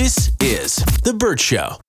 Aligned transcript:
This 0.00 0.30
is 0.40 0.76
The 1.04 1.12
Burt 1.12 1.38
Show. 1.38 1.76